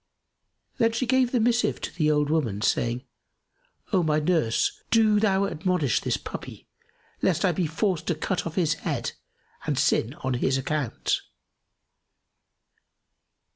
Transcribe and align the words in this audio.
Then 0.79 0.93
she 0.93 1.05
gave 1.05 1.31
the 1.31 1.39
missive 1.39 1.79
to 1.81 1.93
the 1.93 2.09
old 2.09 2.31
woman, 2.31 2.63
saying, 2.63 3.03
"O 3.93 4.01
my 4.01 4.17
nurse, 4.19 4.81
do 4.89 5.19
thou 5.19 5.45
admonish 5.45 5.99
this 6.01 6.17
puppy 6.17 6.67
lest 7.21 7.45
I 7.45 7.51
be 7.51 7.67
forced 7.67 8.07
to 8.07 8.15
cut 8.15 8.47
off 8.47 8.55
his 8.55 8.73
head 8.73 9.11
and 9.67 9.77
sin 9.77 10.15
on 10.23 10.33
his 10.33 10.57
account." 10.57 11.21